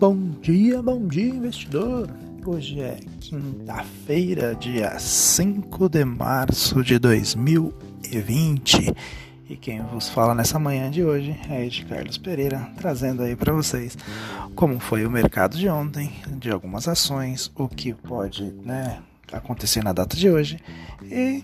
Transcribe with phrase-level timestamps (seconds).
[0.00, 2.08] Bom dia, bom dia, investidor.
[2.46, 8.94] Hoje é quinta-feira, dia 5 de março de 2020.
[9.50, 13.52] E quem vos fala nessa manhã de hoje é Ed Carlos Pereira, trazendo aí para
[13.52, 13.98] vocês
[14.54, 19.00] como foi o mercado de ontem, de algumas ações, o que pode, né,
[19.32, 20.60] acontecer na data de hoje
[21.02, 21.42] e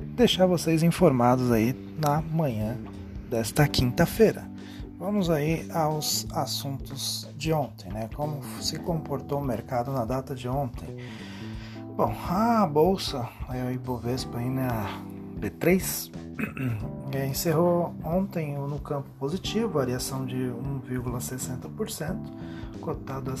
[0.00, 2.76] deixar vocês informados aí na manhã
[3.28, 4.46] desta quinta-feira.
[4.98, 8.10] Vamos aí aos assuntos de ontem, né?
[8.16, 10.96] Como se comportou o mercado na data de ontem?
[11.96, 15.00] Bom, a bolsa, a Ibovespa aí na
[15.38, 16.10] B3
[17.30, 22.18] encerrou ontem no campo positivo, variação de 1,60%,
[22.80, 23.36] cotado a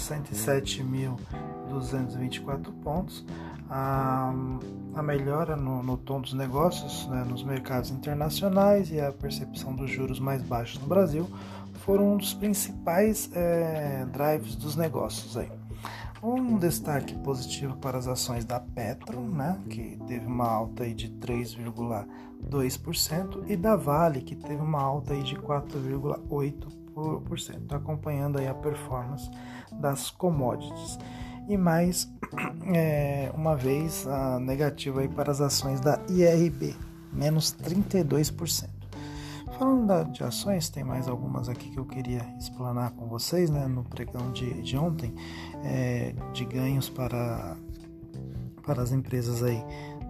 [1.68, 3.24] 107.224 pontos.
[3.70, 4.32] A,
[4.94, 9.90] a melhora no, no, tom dos negócios né, nos mercados internacionais e a percepção dos
[9.90, 11.28] juros mais baixos no Brasil
[11.88, 15.52] foram um dos principais é, drives dos negócios aí.
[16.22, 21.08] Um destaque positivo para as ações da Petro, né, que teve uma alta aí de
[21.10, 29.30] 3,2%, e da Vale, que teve uma alta aí de 4,8%, acompanhando aí a performance
[29.72, 30.98] das commodities.
[31.48, 32.08] E mais
[32.74, 36.76] é, uma vez a negativa aí para as ações da IRB,
[37.12, 38.68] menos 32%.
[39.58, 43.82] Falando de ações, tem mais algumas aqui que eu queria explanar com vocês, né, no
[43.82, 45.12] pregão de, de ontem,
[45.64, 47.56] é, de ganhos para,
[48.64, 49.60] para as empresas aí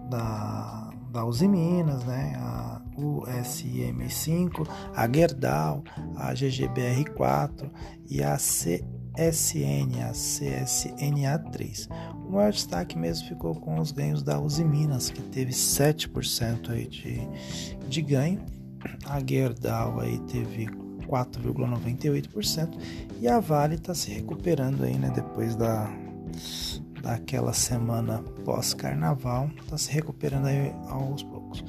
[0.07, 5.83] da, da Uzi Minas, né, a USM5, a Gerdau,
[6.15, 7.71] a GGBR4
[8.07, 11.89] e a CSN, a CSNA3.
[12.27, 16.87] O maior destaque mesmo ficou com os ganhos da Uzi Minas, que teve 7% aí
[16.87, 17.19] de,
[17.87, 18.39] de ganho.
[19.05, 20.67] A Gerdau aí teve
[21.07, 22.79] 4,98%
[23.19, 25.91] e a Vale está se recuperando aí, né, depois da
[27.01, 31.65] daquela semana pós-carnaval, está se recuperando aí aos poucos.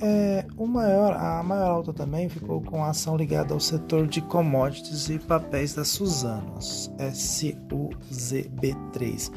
[0.00, 5.10] É, maior, a maior alta também ficou com a ação ligada ao setor de commodities
[5.10, 9.32] e papéis da Suzano, SUZB3,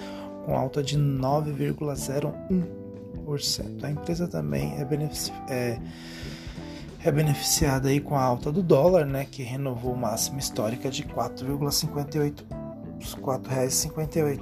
[0.46, 3.84] com alta de 9,01%.
[3.84, 4.88] A empresa também é,
[5.50, 5.80] é
[7.03, 12.44] é beneficiada aí com a alta do dólar, né, que renovou máxima histórica de 4,58
[13.19, 14.40] 4,58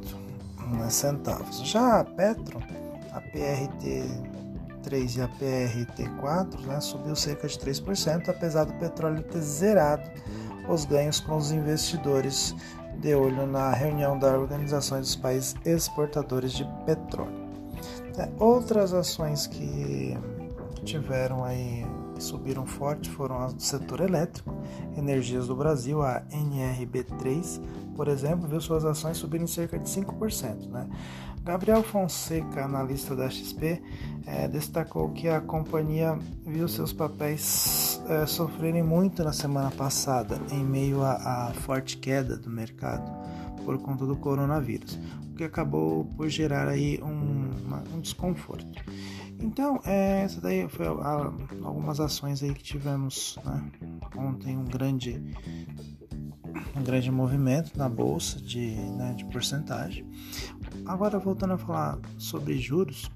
[0.78, 1.66] né, centavos.
[1.66, 2.62] Já a Petro,
[3.14, 3.22] a
[4.80, 10.10] PRT3 e a PRT4, né, subiu cerca de 3%, apesar do petróleo ter zerado
[10.68, 12.56] os ganhos com os investidores
[12.98, 17.50] de olho na reunião da Organização dos Países Exportadores de Petróleo.
[18.18, 20.18] É, outras ações que
[20.84, 21.86] tiveram aí
[22.20, 24.54] subiram forte foram as do setor elétrico,
[24.98, 27.62] Energias do Brasil, a NRB3,
[27.96, 30.68] por exemplo, viu suas ações subirem cerca de 5%.
[30.70, 30.88] Né?
[31.50, 33.82] Gabriel Fonseca, analista da XP,
[34.28, 36.16] é, destacou que a companhia
[36.46, 42.52] viu seus papéis é, sofrerem muito na semana passada, em meio à forte queda do
[42.52, 43.12] mercado
[43.66, 45.00] por conta do coronavírus,
[45.32, 48.84] o que acabou por gerar aí um, uma, um desconforto.
[49.40, 51.34] Então, é, essa daí foi a, a,
[51.64, 53.72] algumas ações aí que tivemos né?
[54.16, 55.20] ontem um grande
[56.76, 60.06] um grande movimento na bolsa de, né, de porcentagem.
[60.86, 63.10] Agora voltando a falar sobre juros,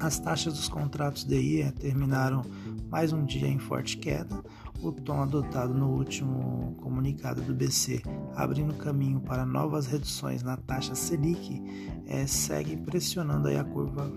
[0.00, 2.42] as taxas dos contratos DI terminaram
[2.90, 4.42] mais um dia em forte queda.
[4.82, 8.02] O tom adotado no último comunicado do BC,
[8.34, 11.62] abrindo caminho para novas reduções na taxa Selic,
[12.06, 14.10] é, segue pressionando a curva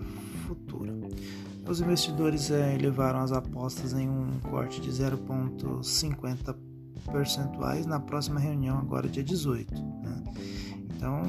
[0.46, 0.94] futura.
[1.68, 6.56] Os investidores é, levaram as apostas em um corte de 0,50
[7.10, 9.72] percentuais na próxima reunião, agora dia 18.
[9.74, 10.24] Né?
[10.90, 11.22] Então,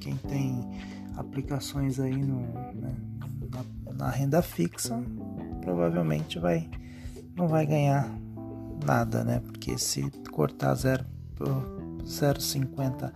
[0.00, 0.60] quem tem
[1.16, 2.40] aplicações aí no,
[2.74, 2.94] né,
[3.50, 3.64] na,
[3.94, 5.02] na, renda fixa,
[5.60, 6.70] provavelmente vai
[7.36, 8.08] não vai ganhar
[8.84, 9.40] nada, né?
[9.40, 13.12] Porque se cortar 0,50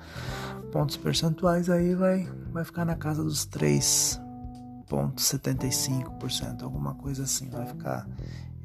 [0.72, 4.20] pontos percentuais, aí vai, vai ficar na casa dos 3
[4.88, 8.08] 0,75%, alguma coisa assim, vai ficar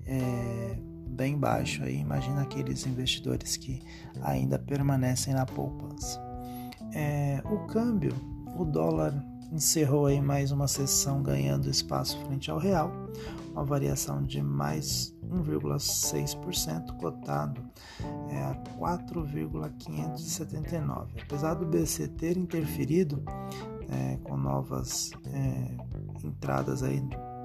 [0.06, 0.78] é,
[1.12, 2.00] bem baixo aí.
[2.00, 3.82] Imagina aqueles investidores que
[4.22, 6.20] ainda permanecem na poupança.
[6.94, 8.14] É, o câmbio,
[8.58, 9.14] o dólar
[9.52, 12.90] encerrou aí mais uma sessão ganhando espaço frente ao real,
[13.52, 17.62] uma variação de mais 1,6%, cotado
[18.30, 21.22] é, a 4,579.
[21.22, 23.24] Apesar do BC ter interferido
[23.90, 25.72] é, com novas é,
[26.26, 27.02] entradas aí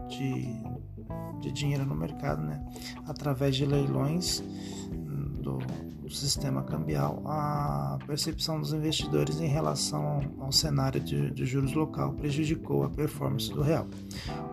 [0.09, 0.49] de,
[1.41, 2.65] de dinheiro no mercado, né?
[3.07, 4.43] Através de leilões
[5.41, 5.59] do,
[6.03, 12.13] do sistema cambial, a percepção dos investidores em relação ao cenário de, de juros local
[12.15, 13.87] prejudicou a performance do real.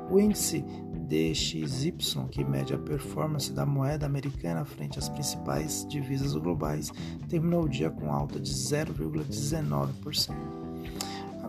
[0.09, 0.63] O índice
[1.07, 1.93] DXY,
[2.31, 6.91] que mede a performance da moeda americana frente às principais divisas globais,
[7.29, 10.62] terminou o dia com alta de 0,19%.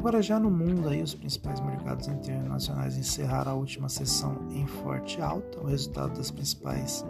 [0.05, 5.19] Agora já no mundo aí os principais mercados internacionais encerraram a última sessão em forte
[5.19, 5.59] alta.
[5.59, 7.03] O resultado das principais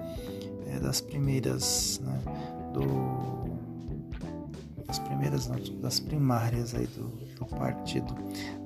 [0.69, 2.23] é, das primeiras né,
[2.73, 2.85] do
[4.87, 8.15] das primeiras não, das primárias aí do, do partido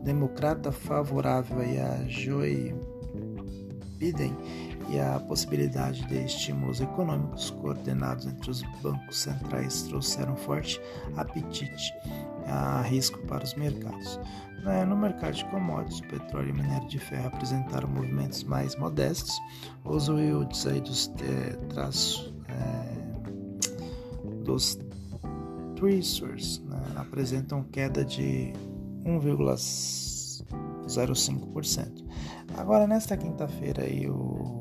[0.05, 2.75] democrata favorável aí a Joe
[3.97, 4.37] Biden
[4.91, 10.79] e a possibilidade de estímulos econômicos coordenados entre os bancos centrais trouxeram forte
[11.17, 11.95] apetite
[12.49, 14.19] a risco para os mercados.
[14.87, 19.41] No mercado de commodities, o petróleo e minério de ferro apresentaram movimentos mais modestos.
[19.85, 22.99] Os yields aí dos é, traços é,
[24.45, 24.77] dos
[25.77, 28.53] Treasures né, apresentam queda de
[29.05, 32.05] 1,05%.
[32.57, 34.58] Agora, nesta quinta-feira, o,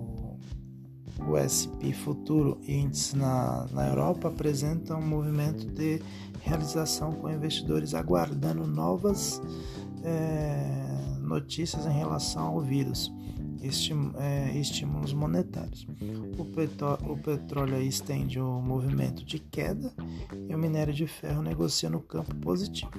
[1.27, 6.01] o SP Futuro Índice na, na Europa apresenta um movimento de
[6.41, 9.41] realização com investidores aguardando novas
[10.03, 13.12] é, notícias em relação ao vírus
[14.18, 15.85] é, estímulos monetários.
[16.38, 19.91] O, o petróleo estende o movimento de queda
[20.47, 22.91] e o minério de ferro negocia no campo positivo.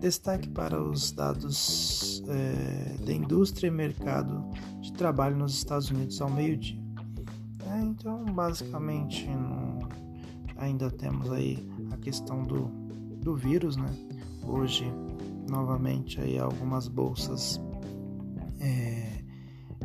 [0.00, 4.42] Destaque para os dados é, da indústria e mercado
[4.80, 6.79] de trabalho nos Estados Unidos ao meio-dia.
[7.82, 9.88] Então, basicamente, no,
[10.56, 12.66] ainda temos aí a questão do,
[13.16, 13.88] do vírus, né?
[14.46, 14.84] Hoje,
[15.48, 17.60] novamente, aí algumas bolsas
[18.60, 19.22] é,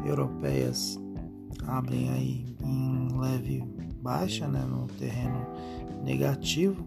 [0.06, 1.00] europeias
[1.68, 3.64] abrem aí em leve
[4.02, 5.48] baixa, né, no terreno
[6.04, 6.86] negativo,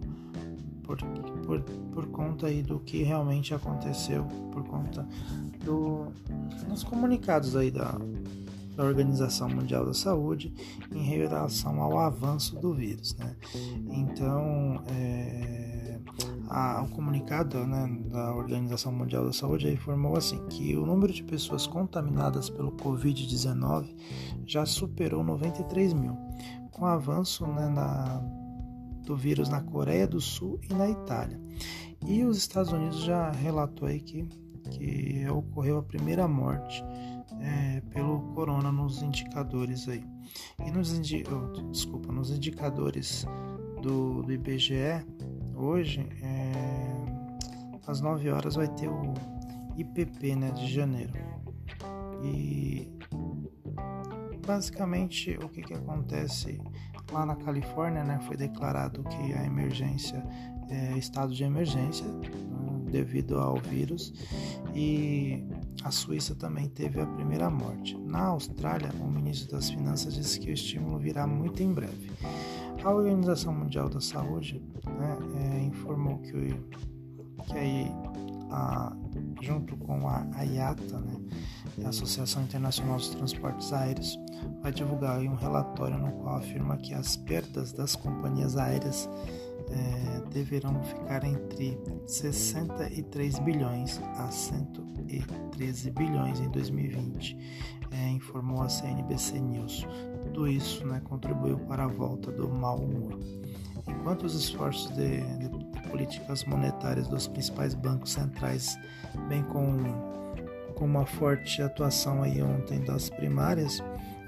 [0.83, 0.97] por,
[1.45, 5.05] por, por conta aí do que realmente aconteceu, por conta
[5.63, 6.07] do,
[6.67, 7.99] dos comunicados aí da,
[8.75, 10.53] da Organização Mundial da Saúde
[10.91, 13.35] em relação ao avanço do vírus, né?
[13.89, 15.99] Então, é,
[16.49, 21.23] a, o comunicado né, da Organização Mundial da Saúde informou assim que o número de
[21.23, 23.95] pessoas contaminadas pelo Covid-19
[24.45, 26.17] já superou 93 mil,
[26.71, 28.21] com avanço né, na,
[29.03, 31.39] do vírus na Coreia do Sul e na Itália.
[32.07, 34.27] E os Estados Unidos já relatou aí que,
[34.71, 36.83] que ocorreu a primeira morte
[37.41, 40.03] é, pelo corona nos indicadores aí.
[40.65, 43.25] E nos, indi oh, desculpa, nos indicadores
[43.81, 45.05] do, do IBGE,
[45.55, 49.13] hoje, é, às 9 horas, vai ter o
[49.77, 51.13] IPP né, de janeiro.
[52.23, 52.91] E
[54.45, 56.59] basicamente o que, que acontece
[57.11, 60.23] lá na Califórnia, né, foi declarado que a emergência
[60.69, 64.13] é estado de emergência né, devido ao vírus
[64.73, 65.43] e
[65.83, 67.97] a Suíça também teve a primeira morte.
[67.97, 72.11] Na Austrália, o ministro das Finanças disse que o estímulo virá muito em breve.
[72.83, 76.53] A Organização Mundial da Saúde né, é, informou que,
[77.45, 77.91] que aí,
[78.51, 78.95] a,
[79.41, 81.15] junto com a IATA, né,
[81.85, 84.17] a Associação Internacional dos Transportes Aéreos,
[84.61, 89.09] vai divulgar um relatório no qual afirma que as perdas das companhias aéreas
[89.71, 97.37] é, deverão ficar entre 63 bilhões a 113 bilhões em 2020,
[97.91, 99.87] é, informou a CNBC News.
[100.23, 103.19] Tudo isso né, contribuiu para a volta do mau humor.
[103.87, 108.77] Enquanto os esforços de, de, políticas monetárias dos principais bancos centrais,
[109.27, 109.77] bem com,
[110.75, 113.83] com uma forte atuação aí ontem das primárias,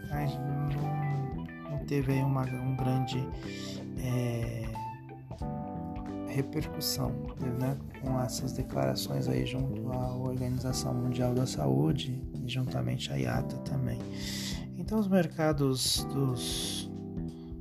[0.10, 3.19] não, não teve aí uma, um grande
[4.00, 4.71] é,
[6.31, 7.11] repercussão
[7.59, 13.57] né, com essas declarações aí junto à Organização Mundial da Saúde e juntamente à IATA
[13.57, 14.00] também.
[14.77, 16.89] Então os mercados dos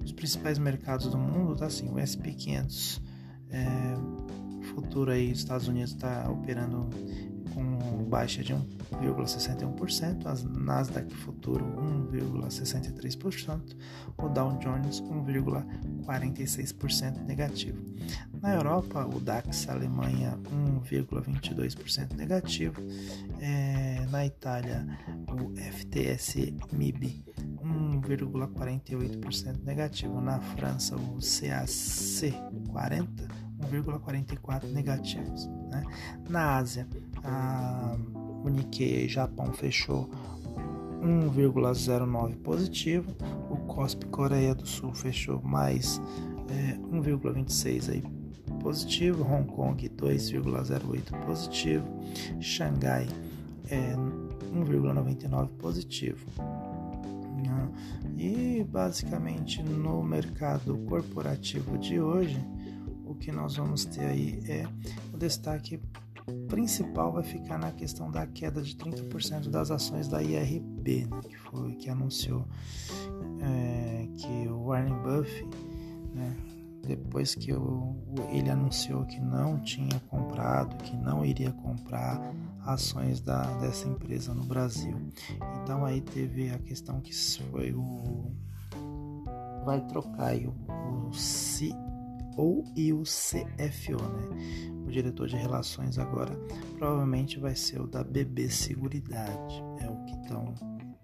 [0.04, 3.02] os principais mercados do mundo tá assim, o S&P 500
[3.50, 3.94] é,
[4.74, 6.88] futuro aí Estados Unidos está operando
[8.10, 11.64] baixa de 1,61%, a Nasdaq Futuro
[12.12, 13.76] 1,63%,
[14.18, 17.80] o Dow Jones 1,46% negativo.
[18.42, 20.36] Na Europa, o DAX Alemanha
[20.82, 22.82] 1,22% negativo,
[23.40, 24.84] é, na Itália
[25.28, 27.24] o FTSE MIB
[27.62, 32.34] 1,48% negativo, na França o CAC
[32.70, 35.46] 40 1,44 negativos.
[35.70, 35.82] Né?
[36.28, 36.88] Na Ásia,
[37.22, 37.96] a,
[38.42, 40.08] o Nikkei Japão fechou
[41.02, 43.14] 1,09 positivo,
[43.48, 46.00] o COSP Coreia do Sul fechou mais
[46.50, 48.02] é 1,26 aí
[48.60, 51.86] positivo, Hong Kong 2,08 positivo,
[52.40, 53.08] Xangai
[53.70, 53.94] é
[54.52, 56.26] 1,99 positivo.
[57.36, 57.68] Né?
[58.18, 62.38] E basicamente no mercado corporativo de hoje,
[63.20, 64.66] que nós vamos ter aí é
[65.12, 65.80] o destaque
[66.48, 71.36] principal vai ficar na questão da queda de 30% das ações da IRB, né, que
[71.36, 72.46] foi que anunciou
[73.40, 75.48] é, que o Warren Buffett,
[76.14, 76.36] né,
[76.82, 77.94] depois que o,
[78.30, 82.20] ele anunciou que não tinha comprado, que não iria comprar
[82.64, 84.96] ações da, dessa empresa no Brasil.
[85.62, 88.32] Então aí teve a questão que foi o
[89.64, 90.54] vai trocar o,
[91.08, 91.12] o
[92.34, 94.72] CEO e o CFO, né?
[94.86, 96.34] O diretor de relações agora
[96.76, 100.52] provavelmente vai ser o da BB Seguridade, é o que estão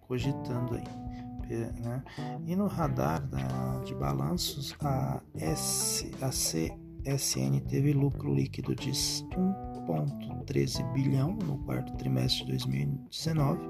[0.01, 1.07] cogitando aí.
[1.49, 2.03] Né?
[2.45, 10.93] E no radar da, de balanços, a, S, a CSN teve lucro líquido de 1,13
[10.93, 13.61] bilhão no quarto trimestre de 2019,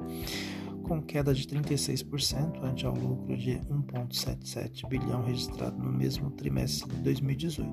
[0.87, 7.02] com queda de 36% ante ao lucro de 1,77 bilhão registrado no mesmo trimestre de
[7.02, 7.71] 2018.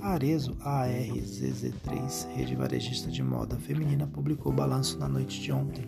[0.00, 5.84] A Arezo ARZZ3, rede varejista de moda feminina, publicou o balanço na noite de ontem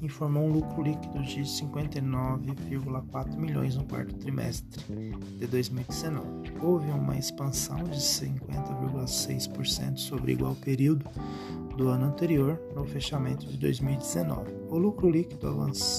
[0.00, 4.82] informou um lucro líquido de 59,4 milhões no quarto trimestre
[5.38, 6.52] de 2019.
[6.60, 11.04] Houve uma expansão de 50,6% sobre igual período
[11.76, 14.52] do ano anterior, no fechamento de 2019.
[14.68, 15.46] O lucro líquido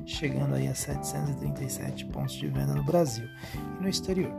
[0.04, 3.28] chegando aí a 737 pontos de venda no Brasil
[3.78, 4.32] e no exterior.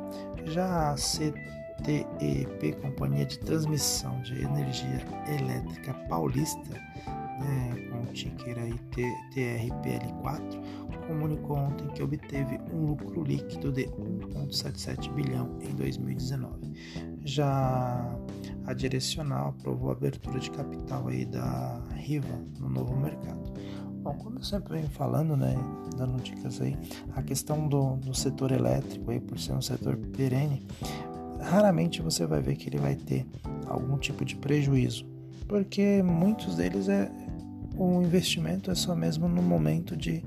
[0.45, 6.81] Já a CTEP, Companhia de Transmissão de Energia Elétrica Paulista,
[7.39, 8.73] né, com o ticker aí
[9.33, 16.73] TRPL4, comunicou ontem que obteve um lucro líquido de 1,77 bilhão em 2019.
[17.23, 18.17] Já
[18.65, 23.53] a Direcional aprovou a abertura de capital aí da Riva no novo mercado.
[24.01, 25.55] Bom, como eu sempre venho falando, né,
[25.97, 26.77] dando dicas aí,
[27.15, 30.65] a questão do, do setor elétrico aí, por ser um setor perene,
[31.41, 33.25] raramente você vai ver que ele vai ter
[33.65, 35.05] algum tipo de prejuízo,
[35.47, 37.09] porque muitos deles é
[37.77, 40.21] o investimento é só mesmo no momento de,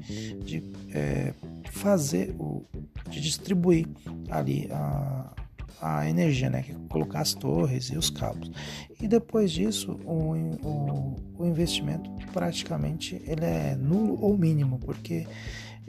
[0.44, 0.62] de
[0.94, 1.34] é,
[1.70, 2.64] fazer o
[3.08, 3.86] de distribuir
[4.30, 5.32] ali a,
[5.80, 6.62] a energia, né?
[6.62, 8.50] Que colocar as torres e os cabos.
[9.00, 10.34] E depois disso, o,
[10.66, 15.26] o, o investimento praticamente ele é nulo ou mínimo, porque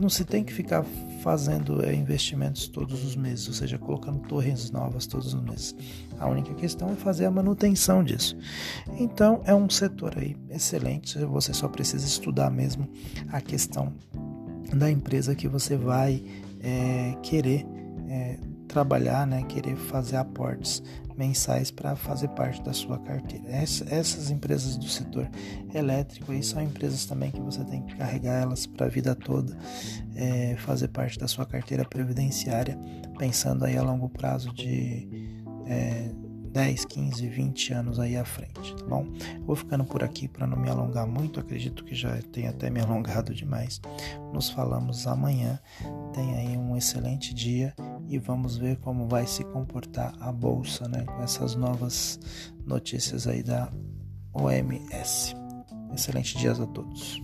[0.00, 0.84] não se tem que ficar
[1.22, 5.74] fazendo é, investimentos todos os meses, ou seja, colocando torres novas todos os meses.
[6.18, 8.36] A única questão é fazer a manutenção disso.
[8.98, 12.88] Então é um setor aí excelente, você só precisa estudar mesmo
[13.30, 13.92] a questão
[14.74, 16.22] da empresa que você vai
[16.60, 17.64] é, querer
[18.08, 18.38] é,
[18.74, 20.82] trabalhar, né, querer fazer aportes
[21.16, 23.48] mensais para fazer parte da sua carteira.
[23.48, 25.30] essas empresas do setor
[25.72, 29.56] elétrico aí são empresas também que você tem que carregar elas para a vida toda,
[30.16, 32.76] é, fazer parte da sua carteira previdenciária,
[33.16, 35.08] pensando aí a longo prazo de
[35.66, 36.10] é,
[36.50, 39.06] 10, 15, 20 anos aí à frente, tá bom?
[39.46, 42.80] Vou ficando por aqui para não me alongar muito, acredito que já tenho até me
[42.80, 43.80] alongado demais.
[44.32, 45.60] Nos falamos amanhã.
[46.12, 47.72] Tenha aí um excelente dia
[48.14, 52.20] e vamos ver como vai se comportar a bolsa, né, com essas novas
[52.64, 53.72] notícias aí da
[54.32, 55.34] OMS.
[55.92, 57.20] Excelente dia a todos.